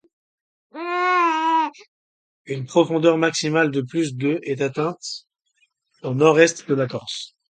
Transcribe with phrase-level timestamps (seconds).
[2.47, 5.27] Une profondeur maximale de plus de est atteinte
[6.01, 7.35] au nord-est de la Corse.